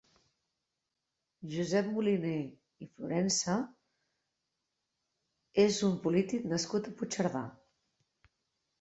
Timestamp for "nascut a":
6.57-6.99